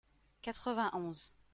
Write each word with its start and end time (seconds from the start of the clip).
quatre-vingt 0.41 0.93
onze. 0.95 1.31